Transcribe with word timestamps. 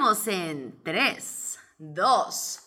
En 0.00 0.80
3, 0.84 1.58
2, 1.78 2.60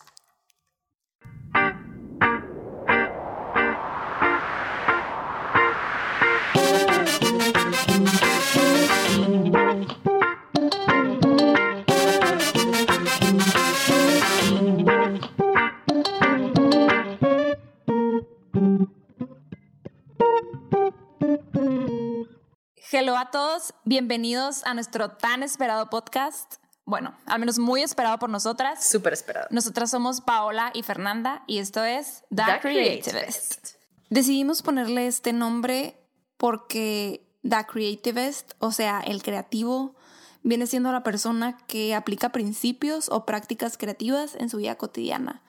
Hello 22.92 23.16
a 23.16 23.30
todos, 23.30 23.72
bienvenidos 23.86 24.64
a 24.66 24.74
nuestro 24.74 25.12
tan 25.12 25.42
esperado 25.42 25.88
podcast. 25.88 26.61
Bueno, 26.84 27.14
al 27.26 27.38
menos 27.38 27.58
muy 27.58 27.82
esperado 27.82 28.18
por 28.18 28.28
nosotras. 28.28 28.84
Súper 28.84 29.12
esperado. 29.12 29.46
Nosotras 29.50 29.90
somos 29.90 30.20
Paola 30.20 30.70
y 30.74 30.82
Fernanda 30.82 31.44
y 31.46 31.58
esto 31.58 31.84
es 31.84 32.24
The, 32.34 32.60
Creativist. 32.60 33.76
Decidimos 34.10 34.62
ponerle 34.62 35.06
este 35.06 35.32
nombre 35.32 35.96
porque 36.36 37.26
The 37.42 37.66
Creativist, 37.66 38.52
o 38.58 38.72
sea, 38.72 39.00
el 39.00 39.22
creativo, 39.22 39.94
viene 40.42 40.66
siendo 40.66 40.90
la 40.92 41.04
persona 41.04 41.56
que 41.66 41.94
aplica 41.94 42.30
principios 42.30 43.08
o 43.08 43.24
prácticas 43.24 43.78
creativas 43.78 44.34
en 44.34 44.50
su 44.50 44.56
vida 44.58 44.74
cotidiana. 44.74 45.42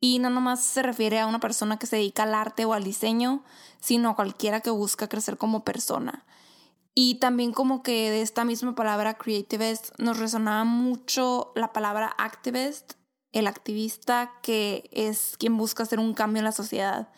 Y 0.00 0.18
no 0.18 0.28
nomás 0.28 0.62
se 0.62 0.82
refiere 0.82 1.18
a 1.18 1.26
una 1.26 1.40
persona 1.40 1.78
que 1.78 1.86
se 1.86 1.96
dedica 1.96 2.24
al 2.24 2.34
arte 2.34 2.66
o 2.66 2.74
al 2.74 2.84
diseño, 2.84 3.42
sino 3.80 4.10
a 4.10 4.16
cualquiera 4.16 4.60
que 4.60 4.70
busca 4.70 5.08
crecer 5.08 5.38
como 5.38 5.64
persona. 5.64 6.24
Y 6.94 7.16
también 7.16 7.52
como 7.52 7.82
que 7.82 8.10
de 8.10 8.22
esta 8.22 8.44
misma 8.44 8.74
palabra 8.74 9.14
creativist 9.14 9.90
nos 9.98 10.18
resonaba 10.18 10.64
mucho 10.64 11.52
la 11.56 11.72
palabra 11.72 12.14
activist, 12.18 12.94
el 13.32 13.48
activista 13.48 14.32
que 14.42 14.88
es 14.92 15.34
quien 15.38 15.56
busca 15.56 15.82
hacer 15.82 15.98
un 15.98 16.14
cambio 16.14 16.38
en 16.38 16.44
la 16.44 16.52
sociedad. 16.52 17.08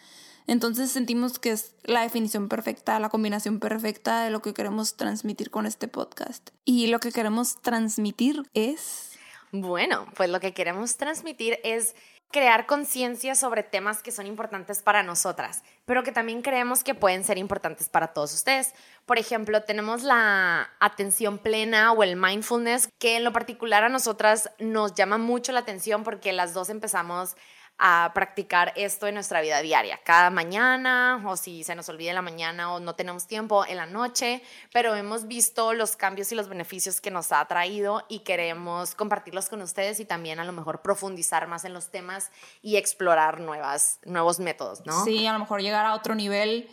Entonces 0.46 0.90
sentimos 0.90 1.38
que 1.38 1.50
es 1.50 1.74
la 1.82 2.02
definición 2.02 2.48
perfecta, 2.48 2.98
la 3.00 3.08
combinación 3.08 3.58
perfecta 3.58 4.22
de 4.22 4.30
lo 4.30 4.40
que 4.40 4.54
queremos 4.54 4.96
transmitir 4.96 5.50
con 5.50 5.66
este 5.66 5.88
podcast. 5.88 6.50
Y 6.64 6.86
lo 6.86 7.00
que 7.00 7.12
queremos 7.12 7.60
transmitir 7.60 8.48
es... 8.54 9.10
Bueno, 9.52 10.06
pues 10.16 10.30
lo 10.30 10.40
que 10.40 10.54
queremos 10.54 10.96
transmitir 10.96 11.58
es 11.64 11.94
crear 12.30 12.66
conciencia 12.66 13.34
sobre 13.34 13.62
temas 13.62 14.02
que 14.02 14.12
son 14.12 14.26
importantes 14.26 14.82
para 14.82 15.02
nosotras, 15.02 15.62
pero 15.84 16.02
que 16.02 16.12
también 16.12 16.42
creemos 16.42 16.84
que 16.84 16.94
pueden 16.94 17.24
ser 17.24 17.38
importantes 17.38 17.88
para 17.88 18.08
todos 18.08 18.34
ustedes. 18.34 18.74
Por 19.06 19.18
ejemplo, 19.18 19.62
tenemos 19.62 20.02
la 20.02 20.70
atención 20.80 21.38
plena 21.38 21.92
o 21.92 22.02
el 22.02 22.16
mindfulness, 22.16 22.88
que 22.98 23.16
en 23.16 23.24
lo 23.24 23.32
particular 23.32 23.84
a 23.84 23.88
nosotras 23.88 24.50
nos 24.58 24.94
llama 24.94 25.18
mucho 25.18 25.52
la 25.52 25.60
atención 25.60 26.04
porque 26.04 26.32
las 26.32 26.52
dos 26.52 26.68
empezamos 26.68 27.36
a 27.78 28.10
practicar 28.14 28.72
esto 28.74 29.06
en 29.06 29.14
nuestra 29.14 29.42
vida 29.42 29.60
diaria, 29.60 30.00
cada 30.02 30.30
mañana 30.30 31.22
o 31.26 31.36
si 31.36 31.62
se 31.62 31.74
nos 31.74 31.88
olvida 31.90 32.10
en 32.10 32.14
la 32.14 32.22
mañana 32.22 32.72
o 32.72 32.80
no 32.80 32.94
tenemos 32.94 33.26
tiempo 33.26 33.66
en 33.66 33.76
la 33.76 33.84
noche, 33.84 34.42
pero 34.72 34.94
hemos 34.94 35.26
visto 35.26 35.74
los 35.74 35.94
cambios 35.94 36.32
y 36.32 36.34
los 36.34 36.48
beneficios 36.48 37.02
que 37.02 37.10
nos 37.10 37.32
ha 37.32 37.44
traído 37.44 38.02
y 38.08 38.20
queremos 38.20 38.94
compartirlos 38.94 39.50
con 39.50 39.60
ustedes 39.60 40.00
y 40.00 40.06
también 40.06 40.40
a 40.40 40.44
lo 40.44 40.52
mejor 40.52 40.80
profundizar 40.80 41.48
más 41.48 41.64
en 41.66 41.74
los 41.74 41.90
temas 41.90 42.30
y 42.62 42.76
explorar 42.76 43.40
nuevas, 43.40 43.98
nuevos 44.04 44.40
métodos, 44.40 44.86
¿no? 44.86 45.04
Sí, 45.04 45.26
a 45.26 45.34
lo 45.34 45.38
mejor 45.38 45.60
llegar 45.60 45.84
a 45.84 45.94
otro 45.94 46.14
nivel 46.14 46.70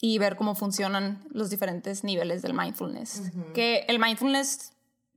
y 0.00 0.18
ver 0.18 0.36
cómo 0.36 0.54
funcionan 0.54 1.24
los 1.30 1.50
diferentes 1.50 2.04
niveles 2.04 2.42
del 2.42 2.54
mindfulness. 2.54 3.22
Que 3.54 3.86
el 3.88 3.98
mindfulness 3.98 4.72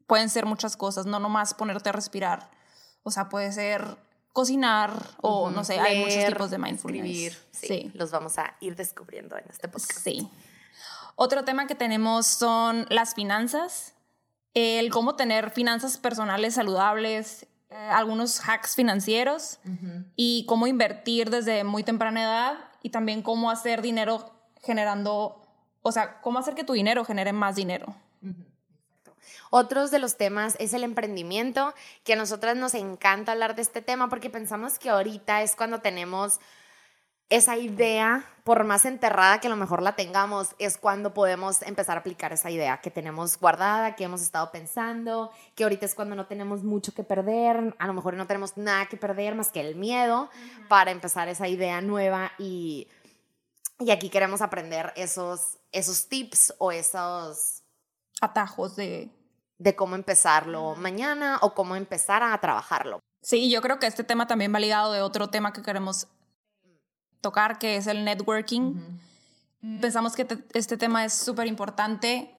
pueden 0.08 0.30
ser 0.30 0.46
muchas 0.48 0.78
cosas, 0.78 1.06
no 1.06 1.20
nomás 1.20 1.54
ponerte 1.54 1.90
a 1.90 1.92
respirar. 1.92 2.50
O 3.04 3.12
sea, 3.12 3.30
puede 3.30 3.52
ser 3.52 3.98
cocinar 4.38 4.94
o 5.24 5.50
no 5.50 5.64
sé, 5.64 5.80
hay 5.80 6.00
muchos 6.00 6.26
tipos 6.28 6.52
de 6.52 6.60
mindfulness. 6.60 7.42
sí, 7.50 7.90
Los 7.96 8.12
vamos 8.12 8.38
a 8.38 8.56
ir 8.60 8.76
descubriendo 8.76 9.36
en 9.36 9.46
este 9.50 9.68
podcast. 9.68 10.00
Sí. 10.00 10.30
Otro 11.16 11.44
tema 11.44 11.66
que 11.66 11.74
tenemos 11.74 12.28
son 12.28 12.86
las 12.92 13.16
finanzas, 13.16 13.96
el 14.54 14.92
cómo 14.92 15.16
tener 15.16 15.50
finanzas 15.50 15.98
personales 15.98 16.54
saludables, 16.54 17.48
eh, 17.72 17.76
algunos 17.76 18.40
hacks 18.48 18.76
financieros 18.76 19.58
y 20.16 20.46
cómo 20.46 20.68
invertir 20.68 21.32
desde 21.32 21.64
muy 21.64 21.82
temprana 21.82 22.22
edad 22.22 22.54
y 22.84 22.92
también 22.92 23.24
cómo 23.24 23.50
hacer 23.50 23.82
dinero 23.82 24.36
generando, 24.62 25.42
o 25.82 25.92
sea, 25.92 26.22
cómo 26.22 26.38
hacer 26.38 26.54
que 26.54 26.64
tu 26.64 26.74
dinero 26.74 27.04
genere 27.06 27.34
más 27.34 27.56
dinero. 27.56 27.96
Otros 29.50 29.92
de 29.92 30.00
los 30.00 30.18
temas 30.18 30.56
es 30.60 30.74
el 30.74 30.84
emprendimiento, 30.84 31.74
que 32.04 32.14
a 32.14 32.18
nosotras 32.18 32.56
nos 32.56 32.74
encanta 32.74 33.32
hablar 33.32 33.56
de 33.56 33.62
este 33.62 33.82
tema 33.82 34.10
porque 34.10 34.30
pensamos 34.30 34.80
que 34.80 34.90
ahorita 34.90 35.42
es 35.42 35.56
cuando 35.56 35.80
tenemos 35.80 36.40
esa 37.30 37.58
idea, 37.58 38.26
por 38.46 38.64
más 38.64 38.86
enterrada 38.86 39.40
que 39.40 39.48
a 39.48 39.50
lo 39.50 39.58
mejor 39.58 39.82
la 39.82 39.98
tengamos, 39.98 40.56
es 40.60 40.78
cuando 40.78 41.14
podemos 41.14 41.62
empezar 41.62 41.98
a 41.98 42.00
aplicar 42.00 42.32
esa 42.32 42.50
idea 42.50 42.80
que 42.80 42.90
tenemos 42.90 43.38
guardada, 43.38 43.96
que 43.96 44.06
hemos 44.06 44.22
estado 44.22 44.50
pensando, 44.52 45.32
que 45.54 45.64
ahorita 45.64 45.86
es 45.86 45.94
cuando 45.94 46.16
no 46.16 46.26
tenemos 46.28 46.64
mucho 46.64 46.94
que 46.94 47.04
perder, 47.04 47.76
a 47.80 47.88
lo 47.88 47.94
mejor 47.94 48.14
no 48.14 48.28
tenemos 48.28 48.56
nada 48.56 48.86
que 48.86 48.96
perder 48.96 49.36
más 49.36 49.52
que 49.52 49.60
el 49.60 49.76
miedo 49.76 50.30
para 50.70 50.92
empezar 50.92 51.28
esa 51.28 51.50
idea 51.50 51.82
nueva 51.82 52.32
y, 52.40 52.88
y 53.80 53.92
aquí 53.92 54.10
queremos 54.10 54.42
aprender 54.42 54.94
esos, 54.96 55.58
esos 55.74 56.08
tips 56.08 56.54
o 56.60 56.72
esos 56.72 57.64
atajos 58.22 58.78
de 58.78 59.10
de 59.58 59.76
cómo 59.76 59.96
empezarlo 59.96 60.76
mañana 60.76 61.40
o 61.42 61.54
cómo 61.54 61.76
empezar 61.76 62.24
a 62.24 62.38
trabajarlo. 62.40 63.00
Sí, 63.22 63.50
yo 63.50 63.62
creo 63.62 63.80
que 63.80 63.88
este 63.88 64.04
tema 64.04 64.28
también 64.28 64.54
va 64.54 64.60
ligado 64.60 64.92
de 64.94 65.02
otro 65.02 65.30
tema 65.30 65.54
que 65.54 65.62
queremos 65.62 66.08
tocar, 67.22 67.58
que 67.60 67.78
es 67.78 67.88
el 67.88 68.06
networking. 68.06 68.76
Pensamos 69.82 70.16
que 70.16 70.28
este 70.54 70.78
tema 70.78 71.04
es 71.04 71.14
súper 71.14 71.48
importante 71.48 72.38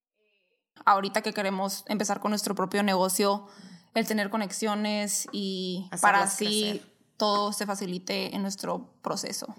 ahorita 0.85 1.23
que 1.23 1.33
queremos 1.33 1.85
empezar 1.89 2.21
con 2.21 2.31
nuestro 2.31 2.55
propio 2.55 2.83
negocio, 2.83 3.49
el 3.95 4.07
tener 4.07 4.31
conexiones 4.31 5.27
y 5.33 5.89
para 6.01 6.23
así 6.23 6.83
todo 7.17 7.53
se 7.53 7.67
facilite 7.67 8.35
en 8.35 8.43
nuestro 8.43 8.95
proceso. 9.03 9.55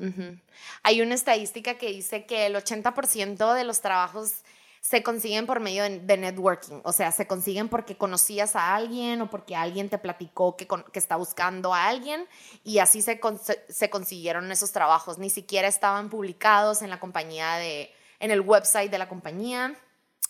Hay 0.84 1.02
una 1.02 1.14
estadística 1.16 1.78
que 1.78 1.92
dice 1.92 2.26
que 2.26 2.46
el 2.46 2.56
80% 2.56 3.54
de 3.54 3.64
los 3.66 3.82
trabajos 3.82 4.44
se 4.82 5.04
consiguen 5.04 5.46
por 5.46 5.60
medio 5.60 5.84
de, 5.84 6.18
networking, 6.18 6.82
o 6.84 6.94
sea, 6.94 7.12
se 7.12 7.28
consiguen 7.28 7.70
porque 7.70 7.98
conocías 7.98 8.56
a 8.56 8.76
alguien 8.76 9.22
o 9.22 9.30
porque 9.30 9.56
alguien 9.56 9.90
te 9.90 9.98
platicó 9.98 10.56
que, 10.56 10.68
que 10.68 11.00
está 11.00 11.16
buscando 11.16 11.74
a 11.74 11.88
alguien 11.88 12.26
y 12.64 12.80
así 12.80 13.02
se, 13.02 13.20
se 13.70 13.90
consiguieron 13.90 14.52
esos 14.52 14.72
trabajos. 14.72 15.18
Ni 15.18 15.30
siquiera 15.30 15.68
estaban 15.68 16.10
publicados 16.10 16.82
en 16.82 16.90
la 16.90 17.00
compañía 17.00 17.56
de, 17.56 17.92
en 18.20 18.32
el 18.32 18.42
website 18.42 18.90
de 18.90 18.98
la 18.98 19.10
compañía, 19.10 19.76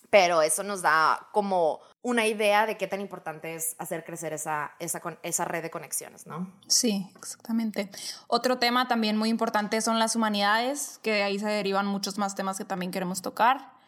pero 0.10 0.42
eso 0.42 0.64
nos 0.64 0.82
da 0.82 1.28
como 1.32 1.82
una 2.02 2.26
idea 2.26 2.66
de 2.66 2.78
qué 2.78 2.88
tan 2.88 3.02
importante 3.02 3.56
es 3.56 3.76
hacer 3.78 4.04
crecer 4.06 4.34
esa, 4.34 4.72
esa, 4.80 5.02
esa 5.22 5.46
red 5.46 5.62
de 5.62 5.70
conexiones, 5.70 6.26
¿no? 6.26 6.52
Sí, 6.68 7.12
exactamente. 7.18 7.90
Otro 8.28 8.58
tema 8.58 8.88
también 8.88 9.18
muy 9.18 9.30
importante 9.30 9.82
son 9.82 10.00
las 10.00 10.16
humanidades, 10.16 11.00
que 11.04 11.12
de 11.12 11.24
ahí 11.24 11.38
se 11.38 11.48
derivan 11.48 11.86
muchos 11.86 12.18
más 12.18 12.36
temas 12.36 12.58
que 12.58 12.66
también 12.66 12.92
queremos 12.92 13.22
tocar. 13.22 13.79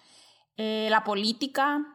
Eh, 0.57 0.88
la 0.89 1.03
política. 1.03 1.85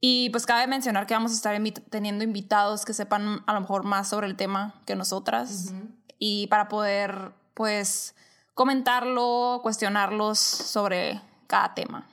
Y 0.00 0.30
pues 0.30 0.44
cabe 0.44 0.66
mencionar 0.66 1.06
que 1.06 1.14
vamos 1.14 1.32
a 1.32 1.34
estar 1.34 1.58
teniendo 1.90 2.24
invitados 2.24 2.84
que 2.84 2.92
sepan 2.92 3.42
a 3.46 3.54
lo 3.54 3.60
mejor 3.60 3.84
más 3.84 4.08
sobre 4.08 4.26
el 4.26 4.36
tema 4.36 4.82
que 4.86 4.96
nosotras. 4.96 5.72
Y 6.18 6.46
para 6.48 6.68
poder 6.68 7.32
pues 7.54 8.14
comentarlo, 8.52 9.60
cuestionarlos 9.62 10.38
sobre 10.38 11.22
cada 11.46 11.74
tema. 11.74 12.06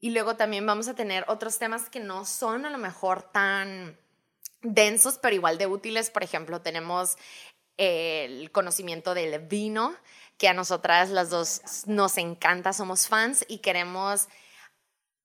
Y 0.00 0.10
luego 0.10 0.36
también 0.36 0.66
vamos 0.66 0.88
a 0.88 0.94
tener 0.94 1.24
otros 1.28 1.58
temas 1.58 1.88
que 1.88 2.00
no 2.00 2.24
son 2.24 2.66
a 2.66 2.70
lo 2.70 2.78
mejor 2.78 3.22
tan 3.22 3.98
densos, 4.62 5.18
pero 5.20 5.34
igual 5.34 5.58
de 5.58 5.66
útiles. 5.66 6.10
Por 6.10 6.22
ejemplo, 6.22 6.60
tenemos 6.60 7.16
el 7.76 8.50
conocimiento 8.52 9.14
del 9.14 9.38
vino, 9.40 9.94
que 10.38 10.48
a 10.48 10.54
nosotras 10.54 11.10
las 11.10 11.30
dos 11.30 11.62
nos 11.86 12.18
encanta, 12.18 12.72
somos 12.72 13.08
fans 13.08 13.44
y 13.48 13.58
queremos 13.58 14.28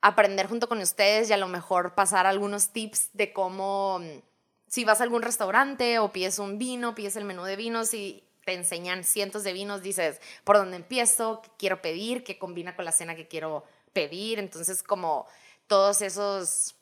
aprender 0.02 0.48
junto 0.48 0.68
con 0.68 0.80
ustedes 0.80 1.30
y 1.30 1.34
a 1.34 1.38
lo 1.38 1.48
mejor 1.48 1.94
pasar 1.96 2.26
algunos 2.26 2.70
tips 2.70 3.10
de 3.14 3.32
cómo, 3.32 4.00
mm, 4.00 4.22
si 4.68 4.84
vas 4.84 5.00
a 5.00 5.04
algún 5.04 5.22
restaurante 5.22 6.00
o 6.00 6.12
pides 6.12 6.40
un 6.40 6.58
vino, 6.58 6.96
pides 6.96 7.16
el 7.16 7.26
menú 7.26 7.44
de 7.44 7.56
vinos 7.56 7.94
y 7.94 8.24
te 8.46 8.54
enseñan 8.54 9.04
cientos 9.04 9.44
de 9.44 9.54
vinos, 9.54 9.84
dices, 9.84 10.20
¿por 10.44 10.58
dónde 10.58 10.78
empiezo? 10.78 11.42
¿Qué 11.44 11.50
quiero 11.60 11.82
pedir? 11.82 12.24
¿Qué 12.24 12.40
combina 12.40 12.76
con 12.76 12.86
la 12.86 12.92
cena 12.92 13.16
que 13.16 13.28
quiero 13.28 13.64
pedir? 13.94 14.40
Entonces, 14.40 14.82
como 14.82 15.28
todos 15.68 16.02
esos... 16.02 16.76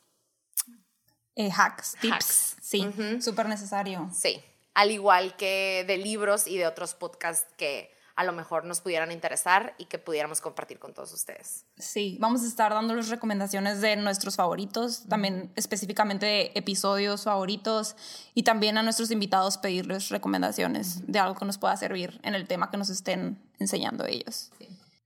Eh, 1.36 1.50
hacks, 1.56 1.96
tips, 2.00 2.56
sí, 2.60 2.86
súper 3.20 3.48
necesario. 3.48 4.10
Sí, 4.12 4.42
al 4.74 4.90
igual 4.90 5.36
que 5.36 5.84
de 5.86 5.96
libros 5.96 6.46
y 6.46 6.58
de 6.58 6.66
otros 6.66 6.94
podcasts 6.94 7.46
que 7.56 7.94
a 8.20 8.24
lo 8.24 8.34
mejor 8.34 8.66
nos 8.66 8.82
pudieran 8.82 9.12
interesar 9.12 9.74
y 9.78 9.86
que 9.86 9.98
pudiéramos 9.98 10.42
compartir 10.42 10.78
con 10.78 10.92
todos 10.92 11.10
ustedes. 11.14 11.64
Sí, 11.78 12.18
vamos 12.20 12.42
a 12.42 12.46
estar 12.46 12.70
dándoles 12.70 13.08
recomendaciones 13.08 13.80
de 13.80 13.96
nuestros 13.96 14.36
favoritos, 14.36 15.08
también 15.08 15.50
específicamente 15.56 16.26
de 16.26 16.52
episodios 16.54 17.24
favoritos 17.24 17.96
y 18.34 18.42
también 18.42 18.76
a 18.76 18.82
nuestros 18.82 19.10
invitados 19.10 19.56
pedirles 19.56 20.10
recomendaciones 20.10 21.10
de 21.10 21.18
algo 21.18 21.34
que 21.34 21.46
nos 21.46 21.56
pueda 21.56 21.74
servir 21.78 22.20
en 22.22 22.34
el 22.34 22.46
tema 22.46 22.70
que 22.70 22.76
nos 22.76 22.90
estén 22.90 23.40
enseñando 23.58 24.04
ellos. 24.04 24.50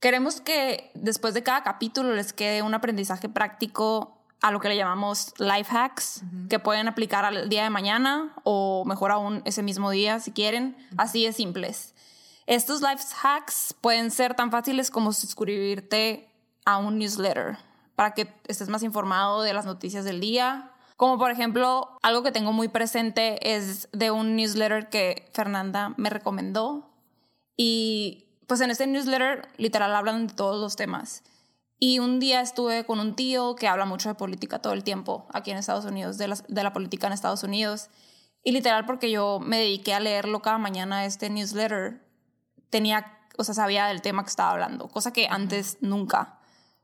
Queremos 0.01 0.41
que 0.41 0.91
después 0.95 1.35
de 1.35 1.45
cada 1.45 1.63
capítulo 1.63 2.15
les 2.15 2.33
quede 2.33 2.63
un 2.63 2.75
aprendizaje 2.75 3.29
práctico 3.29 4.19
a 4.43 4.51
lo 4.51 4.59
que 4.59 4.69
le 4.69 4.77
llamamos 4.77 5.33
life 5.39 5.71
hacks 5.71 6.23
que 6.51 6.59
pueden 6.59 6.89
aplicar 6.89 7.25
al 7.25 7.49
día 7.49 7.63
de 7.63 7.71
mañana 7.71 8.35
o 8.43 8.85
mejor 8.85 9.13
aún 9.13 9.41
ese 9.45 9.63
mismo 9.63 9.91
día 9.91 10.19
si 10.19 10.33
quieren, 10.33 10.77
así 10.97 11.25
de 11.25 11.33
simples. 11.33 11.94
Estos 12.47 12.83
life 12.83 13.05
hacks 13.23 13.75
pueden 13.81 14.11
ser 14.11 14.35
tan 14.35 14.51
fáciles 14.51 14.91
como 14.91 15.13
suscribirte 15.13 16.31
a 16.65 16.77
un 16.77 16.99
newsletter 16.99 17.57
para 17.97 18.13
que 18.13 18.29
estés 18.47 18.69
más 18.69 18.83
informado 18.83 19.43
de 19.43 19.55
las 19.55 19.67
noticias 19.67 20.05
del 20.05 20.21
día. 20.21 20.73
Como 20.97 21.19
por 21.19 21.31
ejemplo, 21.31 21.99
algo 22.03 22.23
que 22.23 22.33
tengo 22.33 22.53
muy 22.53 22.69
presente 22.69 23.55
es 23.55 23.89
de 23.93 24.11
un 24.11 24.37
newsletter 24.37 24.89
que 24.89 25.31
Fernanda 25.33 25.95
me 25.97 26.11
recomendó. 26.11 26.91
Y 27.57 28.27
pues 28.47 28.61
en 28.61 28.71
este 28.71 28.87
newsletter 28.87 29.49
literal 29.57 29.95
hablan 29.95 30.27
de 30.27 30.35
todos 30.35 30.61
los 30.61 30.77
temas. 30.77 31.23
Y 31.79 31.99
un 31.99 32.21
día 32.21 32.41
estuve 32.41 32.85
con 32.85 33.01
un 33.01 33.15
tío 33.17 33.57
que 33.57 33.69
habla 33.69 33.85
mucho 33.85 34.09
de 34.09 34.15
política 34.15 34.61
todo 34.61 34.73
el 34.73 34.85
tiempo 34.85 35.27
aquí 35.33 35.51
en 35.51 35.57
Estados 35.57 35.85
Unidos, 35.85 36.19
de 36.19 36.29
la, 36.29 36.37
de 36.49 36.63
la 36.63 36.73
política 36.73 37.07
en 37.07 37.13
Estados 37.13 37.43
Unidos. 37.43 37.91
Y 38.43 38.53
literal 38.53 38.87
porque 38.87 39.11
yo 39.11 39.41
me 39.41 39.59
dediqué 39.59 39.95
a 39.95 40.01
leerlo 40.01 40.41
cada 40.43 40.59
mañana 40.59 41.05
este 41.05 41.31
newsletter, 41.31 42.04
tenía, 42.75 43.17
o 43.39 43.45
sea, 43.45 43.55
sabía 43.55 43.87
del 43.87 44.03
tema 44.03 44.25
que 44.25 44.31
estaba 44.31 44.51
hablando, 44.51 44.89
cosa 44.89 45.13
que 45.13 45.29
antes 45.29 45.79
nunca. 45.81 46.41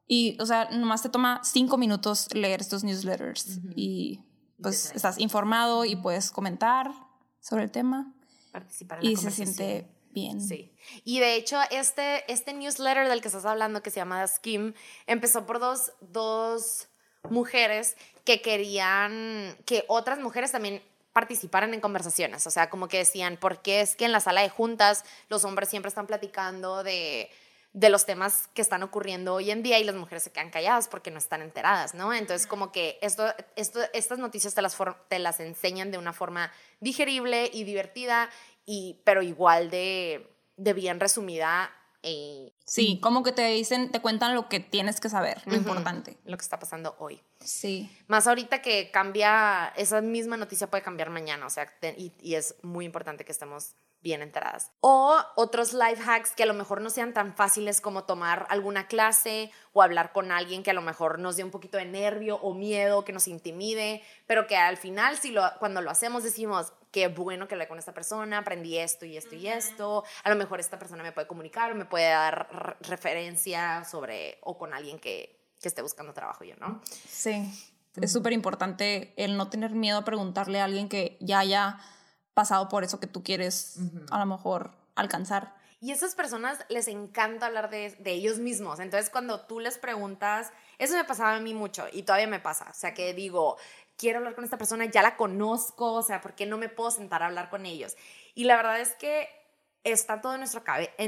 Y, 0.07 0.41
o 0.41 0.47
sea, 0.47 0.71
nomás 0.71 1.03
te 1.03 1.09
toma 1.09 1.41
cinco 1.43 1.79
minutos 1.79 2.33
leer 2.33 2.61
estos 2.61 2.85
newsletters 2.85 3.59
y 3.75 4.21
pues 4.63 4.93
estás 4.95 5.19
informado 5.19 5.85
y 5.85 5.97
puedes 5.97 6.31
comentar 6.31 6.93
sobre 7.41 7.65
el 7.65 7.73
tema. 7.73 8.15
Participar 8.53 8.99
en 8.99 9.05
la 9.05 9.11
y 9.11 9.17
se 9.17 9.33
siente 9.33 9.91
bien. 10.13 10.41
Sí. 10.41 10.73
Y 11.05 11.19
de 11.19 11.35
hecho, 11.35 11.59
este, 11.73 12.31
este 12.33 12.55
newsletter 12.55 13.09
del 13.09 13.21
que 13.21 13.27
estás 13.27 13.47
hablando, 13.47 13.83
que 13.83 13.91
se 13.91 13.97
llama 13.97 14.25
Skim, 14.29 14.75
empezó 15.09 15.45
por 15.45 15.59
dos, 15.59 15.91
dos 16.01 16.87
mujeres 17.29 17.97
que 18.25 18.41
querían 18.43 19.57
que 19.67 19.85
otras 19.89 20.21
mujeres 20.21 20.53
también 20.53 20.85
participaran 21.13 21.75
en 21.75 21.81
conversaciones, 21.81 22.47
o 22.47 22.51
sea, 22.51 22.71
como 22.71 22.89
que 22.89 22.99
decían, 22.99 23.37
¿por 23.37 23.63
qué 23.63 23.81
es 23.81 23.97
que 23.97 24.05
en 24.05 24.13
la 24.13 24.21
sala 24.21 24.43
de 24.43 24.49
juntas 24.49 25.05
los 25.29 25.45
hombres 25.45 25.69
siempre 25.69 25.89
están 25.89 26.07
platicando 26.07 26.83
de, 26.83 27.31
de 27.73 27.89
los 27.89 28.05
temas 28.05 28.49
que 28.55 28.63
están 28.63 28.83
ocurriendo 28.83 29.35
hoy 29.35 29.51
en 29.51 29.63
día 29.63 29.79
y 29.79 29.85
las 29.85 29.95
mujeres 29.95 30.25
se 30.25 30.33
quedan 30.33 30.51
calladas 30.51 30.89
porque 30.89 31.11
no 31.11 31.19
están 31.19 31.43
enteradas, 31.43 31.95
¿no? 31.95 32.13
Entonces, 32.13 32.47
como 32.47 32.73
que 32.73 32.99
esto, 33.01 33.33
esto, 33.57 33.81
estas 33.93 34.19
noticias 34.19 34.55
te 34.55 34.63
las, 34.63 34.77
te 35.09 35.19
las 35.19 35.41
enseñan 35.41 35.91
de 35.91 35.99
una 35.99 36.13
forma 36.13 36.53
digerible 36.81 37.51
y 37.53 37.65
divertida, 37.65 38.29
y, 38.67 39.01
pero 39.05 39.23
igual 39.23 39.71
de, 39.71 40.29
de 40.57 40.73
bien 40.73 41.01
resumida 41.01 41.71
eh, 42.03 42.53
sí, 42.65 42.99
como 43.03 43.23
que 43.23 43.33
te 43.33 43.47
dicen, 43.47 43.91
te 43.91 44.01
cuentan 44.01 44.35
lo 44.35 44.49
que 44.49 44.61
tienes 44.61 45.01
que 45.01 45.09
saber, 45.09 45.43
lo 45.47 45.55
importante. 45.55 46.19
Lo 46.25 46.37
que 46.37 46.43
está 46.43 46.59
pasando 46.59 46.97
hoy. 46.99 47.21
Sí. 47.41 47.91
Más 48.07 48.27
ahorita 48.27 48.63
que 48.63 48.91
cambia, 48.91 49.73
esa 49.77 50.01
misma 50.01 50.37
noticia 50.37 50.69
puede 50.69 50.83
cambiar 50.83 51.11
mañana, 51.11 51.47
o 51.47 51.51
sea, 51.51 51.73
y, 51.97 52.13
y 52.21 52.35
es 52.35 52.55
muy 52.63 52.85
importante 52.85 53.25
que 53.25 53.33
estemos 53.33 53.75
bien 54.03 54.23
enteradas. 54.23 54.73
O 54.81 55.19
otros 55.37 55.75
life 55.75 56.03
hacks 56.07 56.33
que 56.33 56.45
a 56.45 56.47
lo 56.47 56.55
mejor 56.55 56.81
no 56.81 56.91
sean 56.91 57.13
tan 57.13 57.35
fáciles 57.35 57.81
como 57.81 58.05
tomar 58.05 58.47
alguna 58.49 58.87
clase 58.87 59.53
o 59.73 59.83
hablar 59.83 60.13
con 60.13 60.33
alguien 60.33 60.63
que 60.63 60.71
a 60.71 60.75
lo 60.75 60.81
mejor 60.83 61.19
nos 61.19 61.37
dé 61.37 61.45
un 61.45 61.51
poquito 61.51 61.77
de 61.77 61.85
nervio 61.85 62.37
o 62.37 62.55
miedo, 62.55 63.05
que 63.05 63.13
nos 63.13 63.29
intimide, 63.29 64.03
pero 64.27 64.47
que 64.47 64.57
al 64.57 64.79
final 64.79 65.19
si 65.19 65.31
lo, 65.33 65.43
cuando 65.59 65.83
lo 65.83 65.91
hacemos 65.91 66.23
decimos, 66.23 66.73
qué 66.91 67.09
bueno 67.09 67.47
que 67.47 67.55
hablé 67.55 67.69
con 67.69 67.79
esta 67.79 67.95
persona, 67.95 68.39
aprendí 68.39 68.79
esto 68.79 69.07
y 69.07 69.17
esto 69.17 69.35
y 69.35 69.47
esto, 69.47 70.05
a 70.25 70.31
lo 70.31 70.37
mejor 70.37 70.61
esta 70.61 70.79
persona 70.79 71.03
me 71.03 71.13
puede 71.13 71.27
comunicar 71.27 71.73
o 71.73 71.75
me 71.75 71.85
puede 71.85 72.09
dar 72.09 72.77
referencia 72.81 73.85
sobre 73.85 74.39
o 74.43 74.59
con 74.59 74.75
alguien 74.75 74.99
que, 74.99 75.41
que 75.61 75.69
esté 75.69 75.83
buscando 75.83 76.13
trabajo 76.13 76.45
yo, 76.45 76.57
¿no? 76.57 76.81
Sí, 76.85 77.53
es 78.01 78.13
súper 78.13 78.33
importante 78.33 79.13
el 79.17 79.37
no 79.37 79.49
tener 79.49 79.73
miedo 79.73 79.99
a 79.99 80.05
preguntarle 80.05 80.61
a 80.61 80.65
alguien 80.65 80.89
que 80.89 81.17
ya 81.21 81.41
haya 81.41 81.79
pasado 82.35 82.69
por 82.69 82.85
eso 82.85 83.01
que 83.01 83.07
tú 83.07 83.23
quieres 83.23 83.79
a 84.11 84.19
lo 84.19 84.27
mejor 84.27 84.73
alcanzar. 84.95 85.55
Y 85.83 85.93
a 85.93 85.95
esas 85.95 86.15
personas 86.15 86.59
les 86.69 86.89
encanta 86.89 87.47
hablar 87.47 87.71
de, 87.71 87.97
de, 87.99 88.13
ellos 88.13 88.39
mismos. 88.39 88.81
Entonces, 88.81 89.09
cuando 89.09 89.41
tú 89.41 89.61
les 89.61 89.79
preguntas, 89.79 90.53
eso 90.79 90.95
me 90.95 91.05
pasaba 91.05 91.37
a 91.37 91.41
mí 91.41 91.55
mucho 91.55 91.87
y 91.91 92.03
todavía 92.03 92.27
me 92.27 92.39
pasa. 92.39 92.67
O 92.71 92.75
sea, 92.75 92.93
que 92.93 93.15
digo, 93.15 93.57
quiero 94.01 94.19
hablar 94.19 94.35
con 94.35 94.45
esta 94.45 94.57
persona, 94.57 94.87
ya 94.87 95.03
la 95.03 95.17
conozco, 95.17 95.93
o 95.93 96.03
sea, 96.03 96.23
¿por 96.23 96.35
qué 96.35 96.47
no 96.47 96.57
me 96.57 96.71
puedo 96.71 96.91
sentar 96.91 97.23
a 97.23 97.27
hablar 97.27 97.51
con 97.51 97.67
ellos? 97.67 97.97
Y 98.35 98.45
la 98.45 98.57
verdad 98.57 98.81
es 98.81 98.95
que 98.95 99.29
está 99.85 100.23
todo 100.23 100.35
en 100.35 100.41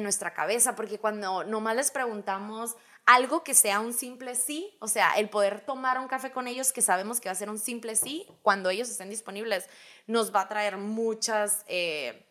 nuestra, 0.03 0.35
cabeza, 0.35 0.77
porque 0.77 0.99
cuando 0.99 1.43
nomás 1.45 1.75
les 1.75 1.91
preguntamos 1.91 2.77
algo 3.07 3.43
que 3.45 3.55
sea 3.55 3.81
un 3.81 3.95
simple 3.95 4.35
sí, 4.35 4.77
o 4.79 4.89
sea, 4.89 5.15
el 5.15 5.31
poder 5.31 5.63
tomar 5.63 5.99
un 5.99 6.07
café 6.07 6.33
con 6.33 6.47
ellos 6.47 6.71
que 6.71 6.83
sabemos 6.83 7.19
que 7.19 7.31
va 7.31 7.33
a 7.33 7.37
ser 7.37 7.49
un 7.49 7.59
simple 7.59 7.97
sí, 7.97 8.27
cuando 8.43 8.69
ellos 8.69 8.91
estén 8.91 9.09
disponibles, 9.09 9.69
nos 10.07 10.35
va 10.35 10.43
a 10.43 10.49
traer 10.49 10.77
muchas... 10.77 11.65
Eh, 11.69 12.29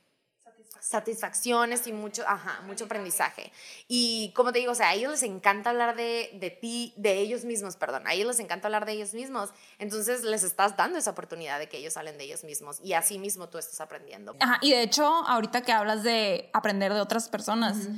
satisfacciones 0.80 1.86
y 1.88 1.94
mucho, 1.94 2.24
ajá, 2.28 2.62
mucho 2.66 2.86
aprendizaje. 2.86 3.52
Y 3.88 4.32
como 4.36 4.52
te 4.52 4.60
digo, 4.60 4.72
o 4.72 4.76
sea, 4.76 4.90
a 4.90 4.94
ellos 4.94 5.12
les 5.12 5.24
encanta 5.24 5.70
hablar 5.70 5.96
de, 5.96 6.32
de 6.40 6.50
ti, 6.50 6.94
de 6.98 7.20
ellos 7.20 7.46
mismos, 7.46 7.76
perdón, 7.76 8.08
a 8.08 8.14
ellos 8.14 8.28
les 8.28 8.40
encanta 8.40 8.68
hablar 8.68 8.86
de 8.86 8.94
ellos 8.94 9.14
mismos, 9.14 9.50
entonces 9.78 10.24
les 10.24 10.44
estás 10.44 10.76
dando 10.78 10.98
esa 10.98 11.12
oportunidad 11.12 11.60
de 11.60 11.70
que 11.70 11.78
ellos 11.78 11.94
salen 11.94 12.18
de 12.18 12.24
ellos 12.24 12.44
mismos 12.44 12.80
y 12.84 12.94
así 12.94 13.20
mismo 13.20 13.50
tú 13.50 13.58
estás 13.58 13.80
aprendiendo. 13.82 14.36
Ajá, 14.40 14.58
y 14.62 14.72
de 14.72 14.82
hecho, 14.82 15.06
ahorita 15.06 15.62
que 15.62 15.72
hablas 15.72 16.04
de 16.04 16.50
aprender 16.54 16.94
de 16.94 17.02
otras 17.02 17.30
personas, 17.30 17.90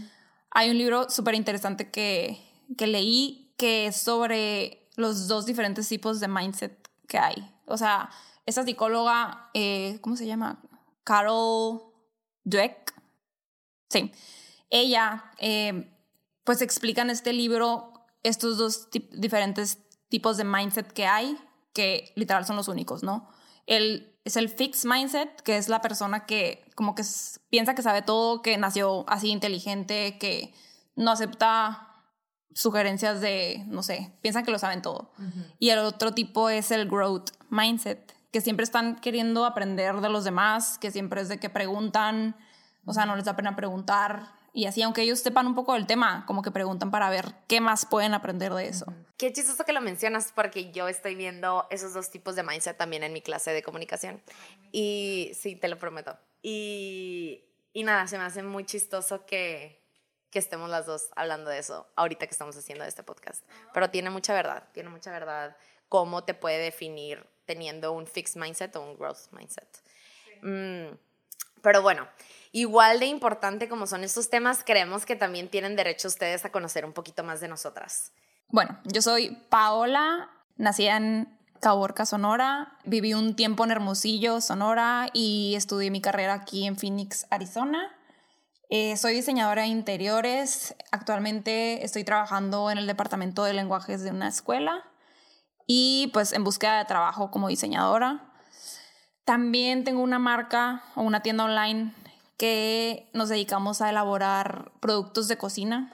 hay 0.51 0.69
un 0.69 0.77
libro 0.77 1.09
súper 1.09 1.35
interesante 1.35 1.89
que, 1.89 2.41
que 2.77 2.87
leí 2.87 3.53
que 3.57 3.87
es 3.87 3.97
sobre 3.97 4.89
los 4.95 5.27
dos 5.27 5.45
diferentes 5.45 5.87
tipos 5.87 6.19
de 6.19 6.27
mindset 6.27 6.89
que 7.07 7.17
hay. 7.17 7.49
O 7.65 7.77
sea, 7.77 8.09
esa 8.45 8.63
psicóloga, 8.63 9.49
eh, 9.53 9.99
¿cómo 10.01 10.17
se 10.17 10.25
llama? 10.25 10.61
Carol 11.03 11.92
Dweck. 12.43 12.93
Sí. 13.89 14.11
Ella, 14.69 15.31
eh, 15.37 15.91
pues 16.43 16.61
explica 16.61 17.01
en 17.01 17.09
este 17.09 17.33
libro 17.33 17.93
estos 18.23 18.57
dos 18.57 18.87
diferentes 19.11 19.79
tipos 20.09 20.37
de 20.37 20.43
mindset 20.43 20.91
que 20.91 21.05
hay, 21.05 21.37
que 21.73 22.11
literal 22.15 22.45
son 22.45 22.55
los 22.55 22.67
únicos, 22.67 23.03
¿no? 23.03 23.29
El, 23.65 24.15
es 24.25 24.37
el 24.37 24.49
fixed 24.49 24.89
mindset, 24.89 25.41
que 25.41 25.57
es 25.57 25.69
la 25.69 25.81
persona 25.81 26.25
que 26.25 26.65
como 26.75 26.95
que 26.95 27.03
piensa 27.49 27.75
que 27.75 27.81
sabe 27.81 28.01
todo, 28.01 28.41
que 28.41 28.57
nació 28.57 29.05
así 29.07 29.29
inteligente, 29.29 30.17
que 30.19 30.53
no 30.95 31.11
acepta 31.11 31.89
sugerencias 32.53 33.21
de, 33.21 33.63
no 33.67 33.83
sé, 33.83 34.13
piensan 34.21 34.45
que 34.45 34.51
lo 34.51 34.59
saben 34.59 34.81
todo. 34.81 35.11
Y 35.59 35.69
el 35.69 35.79
otro 35.79 36.13
tipo 36.13 36.49
es 36.49 36.71
el 36.71 36.87
growth 36.87 37.31
mindset, 37.49 38.13
que 38.33 38.41
siempre 38.41 38.63
están 38.63 38.95
queriendo 38.95 39.45
aprender 39.45 40.01
de 40.01 40.09
los 40.09 40.23
demás, 40.23 40.79
que 40.79 40.89
siempre 40.89 41.21
es 41.21 41.29
de 41.29 41.39
que 41.39 41.51
preguntan, 41.51 42.35
o 42.83 42.91
sea, 42.91 43.05
no 43.05 43.15
les 43.15 43.25
da 43.25 43.35
pena 43.35 43.55
preguntar. 43.55 44.33
Y 44.53 44.65
así, 44.65 44.81
aunque 44.81 45.03
ellos 45.03 45.19
sepan 45.19 45.45
un 45.45 45.53
poco 45.53 45.73
del 45.73 45.85
tema, 45.85 46.25
como 46.25 46.41
que 46.41 46.49
preguntan 46.49 46.89
para 46.89 47.11
ver 47.11 47.35
qué 47.47 47.61
más 47.61 47.85
pueden 47.85 48.15
aprender 48.15 48.51
de 48.55 48.67
eso. 48.67 48.91
Qué 49.17 49.31
chistoso 49.31 49.63
que 49.65 49.71
lo 49.71 49.81
mencionas 49.81 50.31
porque 50.33 50.71
yo 50.71 50.87
estoy 50.87 51.13
viendo 51.13 51.67
esos 51.69 51.93
dos 51.93 52.09
tipos 52.09 52.35
de 52.35 52.41
mindset 52.41 52.75
también 52.75 53.03
en 53.03 53.13
mi 53.13 53.21
clase 53.21 53.51
de 53.51 53.61
comunicación. 53.61 54.19
Y 54.71 55.31
sí, 55.35 55.55
te 55.55 55.67
lo 55.67 55.77
prometo. 55.77 56.17
Y, 56.41 57.43
y 57.71 57.83
nada, 57.83 58.07
se 58.07 58.17
me 58.17 58.23
hace 58.23 58.41
muy 58.41 58.65
chistoso 58.65 59.27
que, 59.27 59.79
que 60.31 60.39
estemos 60.39 60.71
las 60.71 60.87
dos 60.87 61.09
hablando 61.15 61.51
de 61.51 61.59
eso 61.59 61.87
ahorita 61.95 62.25
que 62.25 62.31
estamos 62.31 62.57
haciendo 62.57 62.83
este 62.83 63.03
podcast. 63.03 63.45
Pero 63.75 63.91
tiene 63.91 64.09
mucha 64.09 64.33
verdad, 64.33 64.69
tiene 64.73 64.89
mucha 64.89 65.11
verdad 65.11 65.55
cómo 65.87 66.23
te 66.23 66.33
puede 66.33 66.57
definir 66.57 67.31
teniendo 67.53 67.91
un 67.93 68.07
fixed 68.07 68.41
mindset 68.41 68.75
o 68.75 68.81
un 68.81 68.97
growth 68.97 69.31
mindset. 69.31 69.67
Mm, 70.41 70.95
pero 71.61 71.83
bueno, 71.83 72.07
igual 72.51 72.99
de 72.99 73.05
importante 73.05 73.69
como 73.69 73.85
son 73.85 74.03
estos 74.03 74.31
temas, 74.31 74.63
creemos 74.65 75.05
que 75.05 75.15
también 75.15 75.49
tienen 75.49 75.75
derecho 75.75 76.07
ustedes 76.07 76.43
a 76.45 76.51
conocer 76.51 76.83
un 76.83 76.93
poquito 76.93 77.23
más 77.23 77.41
de 77.41 77.47
nosotras. 77.47 78.11
Bueno, 78.49 78.79
yo 78.85 79.03
soy 79.03 79.37
Paola, 79.49 80.31
nací 80.57 80.87
en 80.87 81.37
Caborca, 81.61 82.07
Sonora, 82.07 82.79
viví 82.85 83.13
un 83.13 83.35
tiempo 83.35 83.63
en 83.63 83.71
Hermosillo, 83.71 84.41
Sonora 84.41 85.09
y 85.13 85.53
estudié 85.55 85.91
mi 85.91 86.01
carrera 86.01 86.33
aquí 86.33 86.65
en 86.65 86.75
Phoenix, 86.75 87.27
Arizona. 87.29 87.95
Eh, 88.69 88.97
soy 88.97 89.13
diseñadora 89.13 89.61
de 89.61 89.67
interiores, 89.67 90.75
actualmente 90.91 91.85
estoy 91.85 92.03
trabajando 92.03 92.71
en 92.71 92.79
el 92.79 92.87
departamento 92.87 93.43
de 93.43 93.53
lenguajes 93.53 94.01
de 94.01 94.09
una 94.09 94.27
escuela 94.27 94.83
y 95.67 96.09
pues 96.13 96.33
en 96.33 96.43
búsqueda 96.43 96.77
de 96.79 96.85
trabajo 96.85 97.31
como 97.31 97.47
diseñadora. 97.47 98.31
También 99.25 99.83
tengo 99.83 100.01
una 100.01 100.19
marca 100.19 100.83
o 100.95 101.01
una 101.01 101.21
tienda 101.21 101.45
online 101.45 101.93
que 102.37 103.09
nos 103.13 103.29
dedicamos 103.29 103.81
a 103.81 103.89
elaborar 103.89 104.71
productos 104.79 105.27
de 105.27 105.37
cocina. 105.37 105.93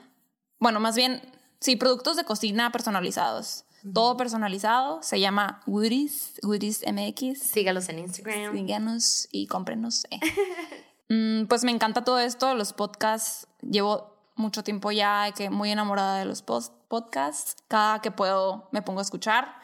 Bueno, 0.58 0.80
más 0.80 0.96
bien, 0.96 1.22
sí, 1.60 1.76
productos 1.76 2.16
de 2.16 2.24
cocina 2.24 2.72
personalizados. 2.72 3.64
Todo 3.94 4.16
personalizado. 4.16 5.02
Se 5.02 5.20
llama 5.20 5.62
Woodies, 5.66 6.40
Woodies 6.42 6.84
MX. 6.86 7.38
Sígalos 7.40 7.88
en 7.88 8.00
Instagram. 8.00 8.54
Síganos 8.54 9.28
y 9.30 9.46
cómprenos. 9.46 10.06
Eh. 10.10 10.20
Mm, 11.12 11.46
pues 11.46 11.64
me 11.64 11.72
encanta 11.72 12.04
todo 12.04 12.20
esto, 12.20 12.54
los 12.54 12.72
podcasts. 12.72 13.48
Llevo 13.68 14.19
mucho 14.34 14.64
tiempo 14.64 14.90
ya 14.90 15.32
que 15.32 15.50
muy 15.50 15.70
enamorada 15.70 16.18
de 16.18 16.24
los 16.24 16.42
podcasts. 16.42 17.56
Cada 17.68 18.00
que 18.00 18.10
puedo 18.10 18.68
me 18.72 18.82
pongo 18.82 19.00
a 19.00 19.02
escuchar. 19.02 19.54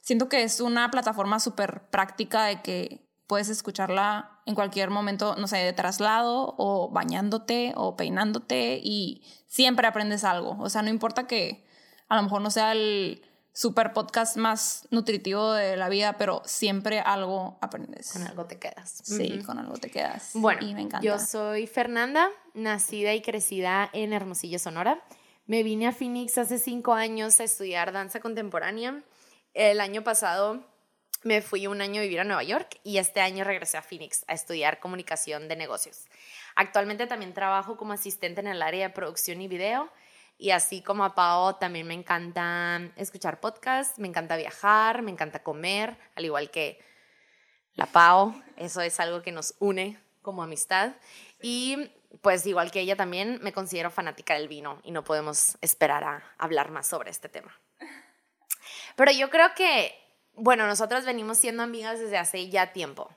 Siento 0.00 0.28
que 0.28 0.42
es 0.42 0.60
una 0.60 0.90
plataforma 0.90 1.40
súper 1.40 1.88
práctica 1.90 2.44
de 2.44 2.60
que 2.62 3.08
puedes 3.26 3.48
escucharla 3.48 4.40
en 4.46 4.54
cualquier 4.54 4.90
momento, 4.90 5.34
no 5.36 5.48
sé, 5.48 5.58
de 5.58 5.72
traslado 5.72 6.54
o 6.58 6.90
bañándote 6.90 7.72
o 7.76 7.96
peinándote 7.96 8.80
y 8.82 9.22
siempre 9.46 9.86
aprendes 9.86 10.24
algo. 10.24 10.56
O 10.60 10.68
sea, 10.68 10.82
no 10.82 10.90
importa 10.90 11.26
que 11.26 11.64
a 12.08 12.16
lo 12.16 12.22
mejor 12.22 12.42
no 12.42 12.50
sea 12.50 12.72
el 12.72 13.22
super 13.54 13.92
podcast 13.92 14.36
más 14.36 14.86
nutritivo 14.90 15.52
de 15.52 15.76
la 15.76 15.88
vida, 15.88 16.18
pero 16.18 16.42
siempre 16.44 17.00
algo 17.00 17.56
aprendes. 17.62 18.12
Con 18.12 18.22
algo 18.24 18.44
te 18.44 18.58
quedas. 18.58 19.00
Sí, 19.04 19.42
con 19.46 19.58
algo 19.58 19.74
te 19.76 19.90
quedas. 19.90 20.32
Bueno, 20.34 20.66
y 20.66 20.74
me 20.74 20.82
encanta. 20.82 21.06
yo 21.06 21.18
soy 21.18 21.66
Fernanda, 21.66 22.28
nacida 22.54 23.12
y 23.14 23.20
crecida 23.20 23.90
en 23.92 24.12
Hermosillo, 24.12 24.58
Sonora. 24.58 25.04
Me 25.46 25.62
vine 25.62 25.88
a 25.88 25.92
Phoenix 25.92 26.38
hace 26.38 26.58
cinco 26.58 26.94
años 26.94 27.38
a 27.40 27.44
estudiar 27.44 27.92
danza 27.92 28.20
contemporánea. 28.20 29.02
El 29.52 29.80
año 29.80 30.02
pasado 30.02 30.64
me 31.22 31.42
fui 31.42 31.66
un 31.66 31.80
año 31.80 32.00
a 32.00 32.04
vivir 32.04 32.20
a 32.20 32.24
Nueva 32.24 32.42
York 32.42 32.78
y 32.84 32.98
este 32.98 33.20
año 33.20 33.44
regresé 33.44 33.76
a 33.76 33.82
Phoenix 33.82 34.24
a 34.28 34.34
estudiar 34.34 34.78
comunicación 34.78 35.48
de 35.48 35.56
negocios. 35.56 36.06
Actualmente 36.54 37.06
también 37.06 37.34
trabajo 37.34 37.76
como 37.76 37.92
asistente 37.92 38.40
en 38.40 38.46
el 38.46 38.62
área 38.62 38.88
de 38.88 38.94
producción 38.94 39.40
y 39.40 39.48
video 39.48 39.90
y 40.38 40.50
así 40.50 40.82
como 40.82 41.04
a 41.04 41.14
Pao 41.14 41.56
también 41.56 41.86
me 41.86 41.94
encanta 41.94 42.92
escuchar 42.96 43.40
podcasts, 43.40 43.98
me 43.98 44.08
encanta 44.08 44.36
viajar, 44.36 45.02
me 45.02 45.10
encanta 45.10 45.42
comer, 45.42 45.96
al 46.14 46.24
igual 46.24 46.50
que 46.50 46.78
la 47.74 47.86
Pao, 47.86 48.34
eso 48.56 48.80
es 48.82 49.00
algo 49.00 49.22
que 49.22 49.32
nos 49.32 49.54
une 49.58 49.98
como 50.22 50.42
amistad 50.42 50.92
y 51.40 51.90
pues 52.20 52.46
igual 52.46 52.70
que 52.70 52.80
ella 52.80 52.96
también 52.96 53.38
me 53.42 53.52
considero 53.52 53.90
fanática 53.90 54.34
del 54.34 54.48
vino 54.48 54.80
y 54.82 54.90
no 54.90 55.04
podemos 55.04 55.56
esperar 55.60 56.04
a 56.04 56.22
hablar 56.38 56.70
más 56.70 56.86
sobre 56.86 57.10
este 57.10 57.28
tema. 57.28 57.58
Pero 58.96 59.12
yo 59.12 59.30
creo 59.30 59.54
que 59.54 59.98
bueno, 60.36 60.66
nosotros 60.66 61.04
venimos 61.04 61.38
siendo 61.38 61.62
amigas 61.62 62.00
desde 62.00 62.18
hace 62.18 62.48
ya 62.48 62.72
tiempo. 62.72 63.10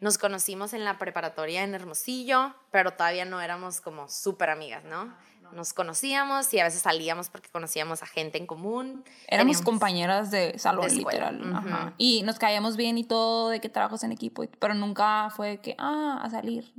Nos 0.00 0.18
conocimos 0.18 0.74
en 0.74 0.84
la 0.84 0.98
preparatoria 0.98 1.62
en 1.64 1.74
Hermosillo, 1.74 2.54
pero 2.70 2.92
todavía 2.92 3.24
no 3.24 3.40
éramos 3.40 3.80
como 3.80 4.08
súper 4.08 4.50
amigas, 4.50 4.84
¿no? 4.84 5.16
Nos 5.52 5.72
conocíamos 5.72 6.52
y 6.54 6.60
a 6.60 6.64
veces 6.64 6.82
salíamos 6.82 7.28
porque 7.30 7.48
conocíamos 7.50 8.02
a 8.02 8.06
gente 8.06 8.38
en 8.38 8.46
común. 8.46 9.04
Éramos 9.26 9.62
compañeras 9.62 10.30
de 10.30 10.58
salón, 10.58 10.88
literal. 10.94 11.94
Y 11.98 12.22
nos 12.22 12.38
caíamos 12.38 12.76
bien 12.76 12.98
y 12.98 13.04
todo, 13.04 13.50
de 13.50 13.60
que 13.60 13.68
trabajos 13.68 14.02
en 14.04 14.12
equipo, 14.12 14.44
pero 14.58 14.74
nunca 14.74 15.30
fue 15.30 15.58
que, 15.58 15.74
ah, 15.78 16.20
a 16.22 16.30
salir. 16.30 16.72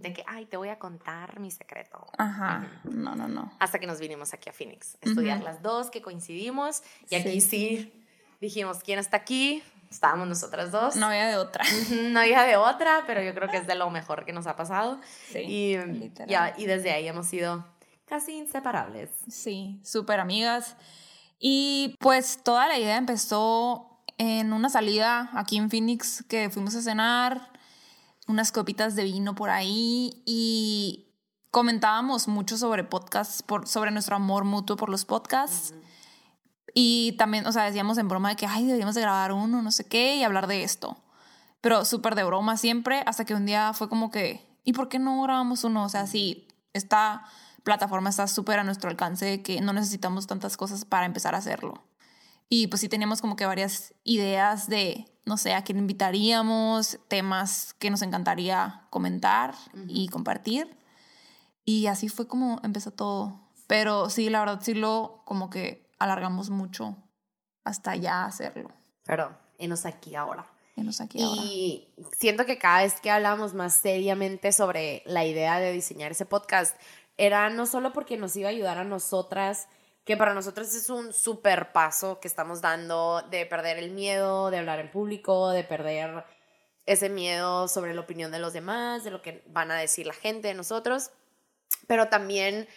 De 0.00 0.12
que, 0.12 0.24
ay, 0.26 0.46
te 0.46 0.56
voy 0.56 0.68
a 0.68 0.78
contar 0.78 1.40
mi 1.40 1.50
secreto. 1.50 2.06
Ajá. 2.18 2.68
No, 2.84 3.14
no, 3.14 3.28
no. 3.28 3.52
Hasta 3.58 3.78
que 3.78 3.86
nos 3.86 4.00
vinimos 4.00 4.34
aquí 4.34 4.48
a 4.48 4.52
Phoenix, 4.52 4.98
estudiar 5.00 5.42
las 5.42 5.62
dos, 5.62 5.90
que 5.90 6.02
coincidimos. 6.02 6.82
Y 7.10 7.16
aquí 7.16 7.40
sí 7.40 7.92
dijimos, 8.40 8.78
¿quién 8.82 8.98
está 8.98 9.16
aquí? 9.16 9.62
Estábamos 9.90 10.28
nosotras 10.28 10.72
dos. 10.72 10.96
No 10.96 11.06
había 11.06 11.26
de 11.28 11.36
otra. 11.36 11.64
no 12.10 12.20
había 12.20 12.42
de 12.42 12.56
otra, 12.56 13.04
pero 13.06 13.22
yo 13.22 13.34
creo 13.34 13.48
que 13.48 13.58
es 13.58 13.66
de 13.66 13.74
lo 13.74 13.88
mejor 13.90 14.24
que 14.24 14.32
nos 14.32 14.46
ha 14.46 14.56
pasado. 14.56 15.00
Sí, 15.30 15.38
y, 15.38 16.12
ya, 16.26 16.54
y 16.56 16.66
desde 16.66 16.90
ahí 16.90 17.06
hemos 17.06 17.26
sido 17.26 17.64
casi 18.06 18.32
inseparables. 18.32 19.10
Sí, 19.28 19.80
súper 19.84 20.20
amigas. 20.20 20.76
Y 21.38 21.96
pues 22.00 22.40
toda 22.42 22.66
la 22.68 22.78
idea 22.78 22.96
empezó 22.96 24.00
en 24.18 24.52
una 24.52 24.70
salida 24.70 25.30
aquí 25.34 25.58
en 25.58 25.70
Phoenix 25.70 26.24
que 26.28 26.48
fuimos 26.48 26.74
a 26.74 26.82
cenar, 26.82 27.52
unas 28.26 28.50
copitas 28.52 28.96
de 28.96 29.04
vino 29.04 29.34
por 29.34 29.50
ahí 29.50 30.22
y 30.24 31.06
comentábamos 31.50 32.26
mucho 32.28 32.56
sobre 32.56 32.84
podcasts, 32.84 33.42
por, 33.42 33.68
sobre 33.68 33.90
nuestro 33.90 34.16
amor 34.16 34.44
mutuo 34.44 34.76
por 34.76 34.88
los 34.88 35.04
podcasts. 35.04 35.74
Y 36.74 37.12
también, 37.12 37.46
o 37.46 37.52
sea, 37.52 37.64
decíamos 37.64 37.96
en 37.98 38.08
broma 38.08 38.30
de 38.30 38.36
que, 38.36 38.46
ay, 38.46 38.64
deberíamos 38.66 38.94
de 38.94 39.00
grabar 39.00 39.32
uno, 39.32 39.62
no 39.62 39.70
sé 39.70 39.86
qué, 39.86 40.16
y 40.16 40.24
hablar 40.24 40.46
de 40.46 40.62
esto. 40.62 40.98
Pero 41.62 41.84
súper 41.84 42.14
de 42.14 42.24
broma 42.24 42.56
siempre, 42.58 43.02
hasta 43.06 43.24
que 43.24 43.34
un 43.34 43.46
día 43.46 43.72
fue 43.72 43.88
como 43.88 44.10
que, 44.10 44.46
¿y 44.64 44.74
por 44.74 44.88
qué 44.88 44.98
no 44.98 45.22
grabamos 45.22 45.64
uno? 45.64 45.84
O 45.84 45.88
sea, 45.88 46.06
si 46.06 46.46
esta 46.74 47.24
plataforma 47.66 48.10
está 48.10 48.28
súper 48.28 48.60
a 48.60 48.64
nuestro 48.64 48.88
alcance, 48.88 49.42
que 49.42 49.60
no 49.60 49.72
necesitamos 49.72 50.28
tantas 50.28 50.56
cosas 50.56 50.84
para 50.84 51.04
empezar 51.04 51.34
a 51.34 51.38
hacerlo. 51.38 51.82
Y 52.48 52.68
pues 52.68 52.80
sí 52.80 52.88
teníamos 52.88 53.20
como 53.20 53.34
que 53.34 53.44
varias 53.44 53.92
ideas 54.04 54.68
de, 54.68 55.04
no 55.24 55.36
sé, 55.36 55.52
a 55.52 55.64
quién 55.64 55.78
invitaríamos, 55.78 57.00
temas 57.08 57.74
que 57.80 57.90
nos 57.90 58.02
encantaría 58.02 58.86
comentar 58.88 59.56
y 59.88 60.06
compartir. 60.08 60.78
Y 61.64 61.88
así 61.88 62.08
fue 62.08 62.28
como 62.28 62.60
empezó 62.62 62.92
todo. 62.92 63.40
Pero 63.66 64.10
sí, 64.10 64.30
la 64.30 64.38
verdad 64.38 64.60
sí 64.62 64.74
lo 64.74 65.22
como 65.24 65.50
que 65.50 65.90
alargamos 65.98 66.50
mucho 66.50 66.96
hasta 67.64 67.96
ya 67.96 68.26
hacerlo. 68.26 68.70
Pero, 69.04 69.36
enos 69.58 69.86
aquí 69.86 70.14
ahora. 70.14 70.46
Enos 70.76 71.00
aquí 71.00 71.20
ahora. 71.20 71.42
Y 71.42 71.92
siento 72.16 72.46
que 72.46 72.58
cada 72.58 72.82
vez 72.82 73.00
que 73.00 73.10
hablamos 73.10 73.54
más 73.54 73.74
seriamente 73.74 74.52
sobre 74.52 75.02
la 75.04 75.24
idea 75.24 75.58
de 75.58 75.72
diseñar 75.72 76.12
ese 76.12 76.26
podcast, 76.26 76.76
era 77.16 77.48
no 77.50 77.66
solo 77.66 77.92
porque 77.92 78.16
nos 78.16 78.36
iba 78.36 78.48
a 78.48 78.52
ayudar 78.52 78.78
a 78.78 78.84
nosotras, 78.84 79.68
que 80.04 80.16
para 80.16 80.34
nosotros 80.34 80.72
es 80.74 80.88
un 80.90 81.12
súper 81.12 81.72
paso 81.72 82.20
que 82.20 82.28
estamos 82.28 82.60
dando 82.60 83.22
de 83.30 83.46
perder 83.46 83.78
el 83.78 83.90
miedo, 83.90 84.50
de 84.50 84.58
hablar 84.58 84.78
en 84.78 84.90
público, 84.90 85.50
de 85.50 85.64
perder 85.64 86.24
ese 86.84 87.08
miedo 87.08 87.66
sobre 87.66 87.94
la 87.94 88.02
opinión 88.02 88.30
de 88.30 88.38
los 88.38 88.52
demás, 88.52 89.02
de 89.02 89.10
lo 89.10 89.20
que 89.20 89.42
van 89.48 89.70
a 89.70 89.78
decir 89.78 90.06
la 90.06 90.14
gente 90.14 90.48
de 90.48 90.54
nosotros, 90.54 91.10
pero 91.88 92.08
también 92.08 92.68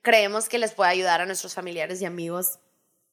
creemos 0.00 0.48
que 0.48 0.58
les 0.58 0.72
puede 0.72 0.90
ayudar 0.90 1.20
a 1.20 1.26
nuestros 1.26 1.54
familiares 1.54 2.00
y 2.00 2.06
amigos 2.06 2.58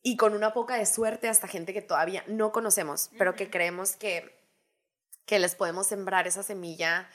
y 0.02 0.16
con 0.16 0.34
una 0.34 0.54
poca 0.54 0.78
de 0.78 0.86
suerte 0.86 1.28
hasta 1.28 1.48
gente 1.48 1.74
que 1.74 1.82
todavía 1.82 2.24
no 2.28 2.52
conocemos, 2.52 3.10
pero 3.18 3.36
que 3.36 3.50
creemos 3.50 3.98
que, 3.98 4.40
que 5.26 5.40
les 5.40 5.56
podemos 5.56 5.88
sembrar 5.88 6.28
esa 6.28 6.44
semilla 6.44 7.10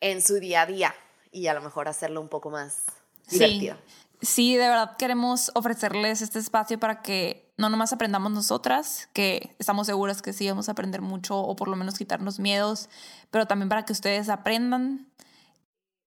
en 0.00 0.22
su 0.22 0.40
día 0.40 0.62
a 0.62 0.66
día 0.66 0.94
y 1.32 1.46
a 1.46 1.54
lo 1.54 1.60
mejor 1.60 1.88
hacerlo 1.88 2.20
un 2.20 2.28
poco 2.28 2.50
más 2.50 2.84
divertido. 3.30 3.76
Sí, 4.20 4.56
de 4.56 4.68
verdad 4.68 4.96
queremos 4.96 5.52
ofrecerles 5.54 6.22
este 6.22 6.38
espacio 6.40 6.80
para 6.80 7.02
que 7.02 7.52
no 7.56 7.68
nomás 7.68 7.92
aprendamos 7.92 8.32
nosotras, 8.32 9.08
que 9.12 9.54
estamos 9.58 9.86
seguras 9.86 10.22
que 10.22 10.32
sí 10.32 10.48
vamos 10.48 10.68
a 10.68 10.72
aprender 10.72 11.02
mucho 11.02 11.38
o 11.38 11.54
por 11.54 11.68
lo 11.68 11.76
menos 11.76 11.98
quitarnos 11.98 12.38
miedos, 12.40 12.88
pero 13.30 13.46
también 13.46 13.68
para 13.68 13.84
que 13.84 13.92
ustedes 13.92 14.28
aprendan 14.28 15.08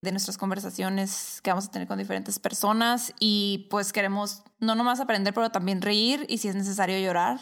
de 0.01 0.11
nuestras 0.11 0.37
conversaciones 0.37 1.39
que 1.41 1.51
vamos 1.51 1.67
a 1.67 1.71
tener 1.71 1.87
con 1.87 1.97
diferentes 1.99 2.39
personas 2.39 3.13
y 3.19 3.67
pues 3.69 3.93
queremos 3.93 4.43
no 4.59 4.75
nomás 4.75 4.99
aprender, 4.99 5.33
pero 5.33 5.51
también 5.51 5.81
reír 5.81 6.25
y 6.27 6.39
si 6.39 6.47
es 6.47 6.55
necesario 6.55 6.97
llorar, 6.99 7.39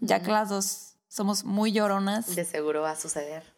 ya 0.00 0.22
que 0.22 0.32
las 0.32 0.48
dos 0.48 0.94
somos 1.08 1.44
muy 1.44 1.72
lloronas. 1.72 2.34
De 2.34 2.44
seguro 2.44 2.82
va 2.82 2.92
a 2.92 2.96
suceder. 2.96 3.57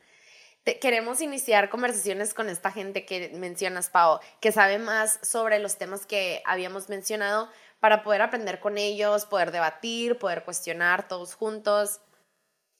Queremos 0.78 1.20
iniciar 1.20 1.70
conversaciones 1.70 2.34
con 2.34 2.48
esta 2.48 2.70
gente 2.70 3.04
que 3.04 3.30
mencionas, 3.34 3.90
Pau, 3.90 4.20
que 4.40 4.52
sabe 4.52 4.78
más 4.78 5.18
sobre 5.22 5.58
los 5.58 5.78
temas 5.78 6.06
que 6.06 6.42
habíamos 6.46 6.88
mencionado 6.88 7.48
para 7.80 8.02
poder 8.02 8.22
aprender 8.22 8.60
con 8.60 8.78
ellos, 8.78 9.26
poder 9.26 9.52
debatir, 9.52 10.18
poder 10.18 10.44
cuestionar 10.44 11.08
todos 11.08 11.34
juntos. 11.34 12.00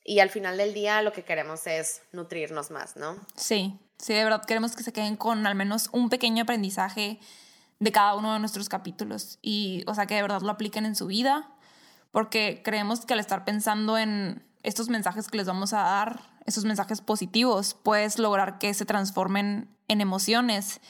Y 0.04 0.20
al 0.20 0.30
final 0.30 0.56
del 0.56 0.74
día 0.74 1.02
lo 1.02 1.12
que 1.12 1.24
queremos 1.24 1.66
es 1.66 2.02
nutrirnos 2.12 2.70
más, 2.70 2.96
¿no? 2.96 3.16
Sí, 3.36 3.78
Sí, 4.00 4.14
de 4.14 4.24
verdad 4.24 4.44
queremos 4.44 4.74
que 4.74 4.82
se 4.82 4.92
queden 4.92 5.16
con 5.16 5.46
al 5.46 5.54
menos 5.54 5.90
un 5.92 6.08
pequeño 6.08 6.42
aprendizaje 6.42 7.20
de 7.78 7.92
cada 7.92 8.14
uno 8.14 8.32
de 8.32 8.38
nuestros 8.38 8.68
capítulos 8.68 9.38
y, 9.42 9.84
o 9.86 9.94
sea, 9.94 10.06
que 10.06 10.14
de 10.14 10.22
verdad 10.22 10.40
lo 10.40 10.50
apliquen 10.50 10.86
en 10.86 10.96
su 10.96 11.06
vida, 11.06 11.50
porque 12.10 12.62
creemos 12.64 13.04
que 13.04 13.12
al 13.12 13.20
estar 13.20 13.44
pensando 13.44 13.98
en 13.98 14.46
estos 14.62 14.88
mensajes 14.88 15.28
que 15.28 15.36
les 15.36 15.46
vamos 15.46 15.74
a 15.74 15.82
dar, 15.82 16.20
esos 16.50 16.64
mensajes 16.64 17.00
positivos, 17.00 17.74
puedes 17.82 18.18
lograr 18.18 18.58
que 18.58 18.74
se 18.74 18.84
transformen 18.84 19.74
en 19.88 20.00
emociones 20.00 20.80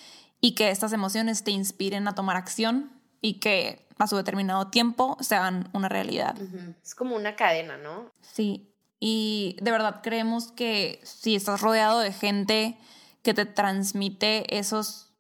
y 0.40 0.54
que 0.54 0.70
estas 0.70 0.92
emociones 0.92 1.44
te 1.44 1.52
inspiren 1.52 2.08
a 2.08 2.14
tomar 2.14 2.36
acción 2.36 2.90
y 3.20 3.34
que 3.34 3.86
a 3.98 4.06
su 4.06 4.16
determinado 4.16 4.68
tiempo 4.68 5.16
se 5.20 5.36
hagan 5.36 5.68
una 5.72 5.88
realidad. 5.88 6.34
Es 6.82 6.94
como 6.94 7.14
una 7.14 7.36
cadena, 7.36 7.76
¿no? 7.76 8.10
Sí, 8.22 8.70
y 8.98 9.56
de 9.62 9.70
verdad 9.70 10.00
creemos 10.02 10.52
que 10.52 11.00
si 11.02 11.34
estás 11.34 11.60
rodeado 11.60 12.00
de 12.00 12.12
gente 12.12 12.78
que 13.22 13.34
te 13.34 13.46
transmite 13.46 14.58
esos, 14.58 15.12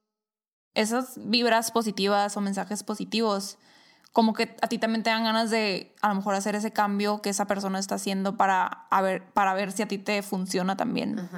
esas 0.74 1.14
vibras 1.16 1.70
positivas 1.70 2.36
o 2.36 2.40
mensajes 2.40 2.82
positivos, 2.82 3.58
como 4.12 4.34
que 4.34 4.56
a 4.60 4.66
ti 4.66 4.78
también 4.78 5.02
te 5.02 5.10
dan 5.10 5.24
ganas 5.24 5.50
de 5.50 5.94
a 6.00 6.08
lo 6.08 6.16
mejor 6.16 6.34
hacer 6.34 6.54
ese 6.56 6.72
cambio 6.72 7.22
que 7.22 7.30
esa 7.30 7.46
persona 7.46 7.78
está 7.78 7.94
haciendo 7.94 8.36
para, 8.36 8.88
ver, 9.02 9.24
para 9.32 9.54
ver 9.54 9.72
si 9.72 9.82
a 9.82 9.88
ti 9.88 9.98
te 9.98 10.22
funciona 10.22 10.76
también. 10.76 11.28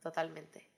totalmente. 0.00 0.70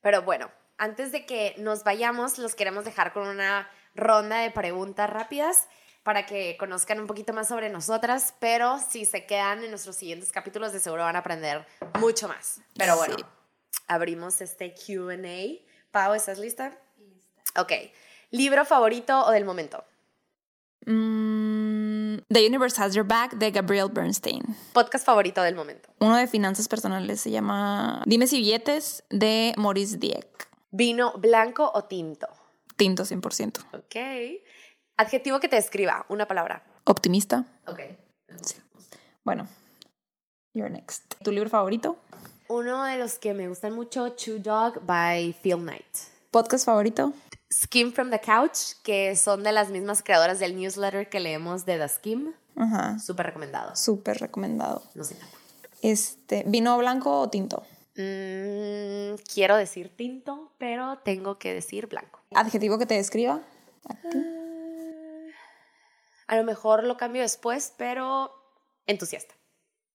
Pero 0.00 0.22
bueno, 0.22 0.50
antes 0.78 1.12
de 1.12 1.26
que 1.26 1.54
nos 1.58 1.84
vayamos, 1.84 2.38
los 2.38 2.54
queremos 2.54 2.84
dejar 2.84 3.12
con 3.12 3.26
una 3.26 3.68
ronda 3.94 4.38
de 4.38 4.50
preguntas 4.50 5.10
rápidas 5.10 5.68
para 6.02 6.24
que 6.24 6.56
conozcan 6.58 7.00
un 7.00 7.06
poquito 7.06 7.34
más 7.34 7.48
sobre 7.48 7.68
nosotras, 7.68 8.34
pero 8.38 8.78
si 8.78 9.04
se 9.04 9.26
quedan 9.26 9.62
en 9.62 9.70
nuestros 9.70 9.96
siguientes 9.96 10.32
capítulos, 10.32 10.72
de 10.72 10.80
seguro 10.80 11.02
van 11.02 11.16
a 11.16 11.18
aprender 11.18 11.66
mucho 12.00 12.28
más. 12.28 12.60
Pero 12.78 12.96
bueno, 12.96 13.16
abrimos 13.88 14.40
este 14.40 14.72
QA. 14.72 15.66
Pau, 15.90 16.14
¿estás 16.14 16.38
lista? 16.38 16.78
Lista. 16.96 17.60
Ok. 17.60 17.72
¿Libro 18.30 18.64
favorito 18.64 19.26
o 19.26 19.30
del 19.30 19.44
momento? 19.44 19.84
Mm, 20.88 22.24
The 22.28 22.46
Universe 22.46 22.80
Has 22.82 22.94
Your 22.94 23.04
Back 23.06 23.34
de 23.34 23.50
Gabrielle 23.50 23.90
Bernstein. 23.92 24.40
Podcast 24.72 25.04
favorito 25.04 25.42
del 25.42 25.54
momento. 25.54 25.90
Uno 25.98 26.16
de 26.16 26.26
finanzas 26.26 26.66
personales 26.66 27.20
se 27.20 27.30
llama 27.30 28.02
Dime 28.06 28.26
si 28.26 28.38
billetes 28.38 29.04
de 29.10 29.52
Maurice 29.58 29.98
Dieck. 29.98 30.48
¿Vino 30.70 31.12
blanco 31.18 31.70
o 31.74 31.84
tinto? 31.84 32.26
Tinto 32.76 33.04
100%. 33.04 33.66
Ok. 33.74 34.40
Adjetivo 34.96 35.40
que 35.40 35.48
te 35.48 35.56
describa, 35.56 36.06
una 36.08 36.26
palabra. 36.26 36.64
Optimista. 36.84 37.44
Ok. 37.66 37.80
Bueno, 39.24 39.46
you're 40.54 40.70
next. 40.70 41.16
¿Tu 41.22 41.32
libro 41.32 41.50
favorito? 41.50 41.98
Uno 42.48 42.84
de 42.84 42.96
los 42.96 43.18
que 43.18 43.34
me 43.34 43.46
gustan 43.46 43.74
mucho, 43.74 44.12
Two 44.12 44.38
Dog 44.38 44.80
by 44.86 45.34
Phil 45.42 45.58
Knight. 45.58 45.84
¿Podcast 46.30 46.64
favorito? 46.64 47.12
Skim 47.52 47.92
from 47.92 48.10
the 48.10 48.20
Couch, 48.20 48.74
que 48.82 49.16
son 49.16 49.42
de 49.42 49.52
las 49.52 49.70
mismas 49.70 50.02
creadoras 50.02 50.38
del 50.38 50.56
newsletter 50.56 51.08
que 51.08 51.20
leemos 51.20 51.64
de 51.64 51.78
The 51.78 51.88
Skim. 51.88 52.34
Ajá. 52.56 52.98
Súper 52.98 53.26
recomendado. 53.26 53.74
Súper 53.74 54.18
recomendado. 54.18 54.82
Nos 54.94 55.10
encanta. 55.12 55.36
Este, 55.80 56.44
¿vino 56.46 56.76
blanco 56.76 57.20
o 57.20 57.30
tinto? 57.30 57.64
Mm, 57.96 59.16
quiero 59.32 59.56
decir 59.56 59.96
tinto, 59.96 60.52
pero 60.58 60.98
tengo 60.98 61.38
que 61.38 61.54
decir 61.54 61.86
blanco. 61.86 62.20
¿Adjetivo 62.34 62.78
que 62.78 62.86
te 62.86 62.94
describa? 62.94 63.42
A 66.26 66.36
lo 66.36 66.44
mejor 66.44 66.84
lo 66.84 66.96
cambio 66.96 67.22
después, 67.22 67.72
pero 67.76 68.32
entusiasta. 68.86 69.34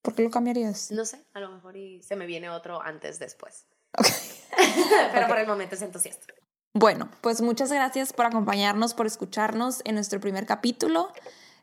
¿Por 0.02 0.16
qué 0.16 0.24
lo 0.24 0.32
cambiarías? 0.32 0.92
No 0.92 1.06
sé, 1.06 1.24
a 1.34 1.40
lo 1.40 1.50
mejor 1.50 1.78
y 1.78 2.02
se 2.02 2.16
me 2.16 2.26
viene 2.26 2.50
otro 2.50 2.82
antes 2.82 3.20
después. 3.20 3.68
Ok. 3.98 4.08
pero 5.14 5.28
por 5.28 5.38
el 5.38 5.48
momento 5.48 5.76
es 5.76 5.82
entusiasta. 5.82 6.34
Bueno, 6.76 7.08
pues 7.22 7.42
muchas 7.42 7.72
gracias 7.72 8.14
por 8.14 8.26
acompañarnos, 8.26 8.96
por 8.96 9.06
escucharnos 9.06 9.82
en 9.86 9.94
nuestro 9.94 10.20
primer 10.20 10.48
capítulo. 10.48 11.12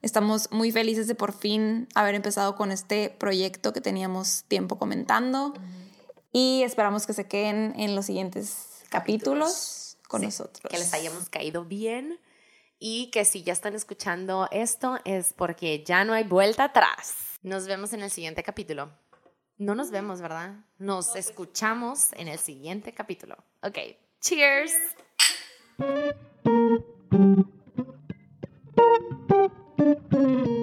Estamos 0.03 0.53
muy 0.53 0.71
felices 0.71 1.09
de 1.09 1.17
por 1.17 1.33
fin 1.33 1.89
haber 1.97 2.15
empezado 2.15 2.55
con 2.55 2.71
este 2.71 3.11
proyecto 3.11 3.73
que 3.73 3.81
teníamos 3.81 4.45
tiempo 4.45 4.79
comentando 4.79 5.53
y 6.33 6.63
esperamos 6.63 7.09
que 7.09 7.13
se 7.13 7.27
queden 7.27 7.75
en 7.77 7.97
los 7.97 8.07
siguientes 8.07 8.85
capítulos, 8.89 9.99
con 10.07 10.23
nosotros. 10.23 10.63
Que 10.71 10.79
les 10.79 10.95
hayamos 10.95 11.29
caído 11.29 11.65
bien 11.65 12.21
y 12.79 13.11
que 13.11 13.25
si 13.25 13.43
ya 13.43 13.53
están 13.53 13.75
escuchando 13.75 14.47
esto 14.53 15.01
es 15.05 15.33
porque 15.33 15.83
ya 15.85 16.05
no 16.05 16.13
hay 16.13 16.23
vuelta 16.23 16.65
atrás. 16.65 17.17
Nos 17.43 17.67
vemos 17.67 17.93
en 17.93 18.03
el 18.03 18.13
siguiente 18.13 18.45
capítulo. 18.45 18.93
No 19.59 19.75
nos 19.75 19.91
vemos, 19.91 20.21
¿verdad? 20.21 20.55
Nos 20.79 21.17
escuchamos 21.17 22.13
en 22.13 22.29
el 22.29 22.39
siguiente 22.39 22.95
capítulo. 22.95 23.37
Ok, 23.63 23.77
Cheers. 24.23 24.73
Cheers. 30.11 30.60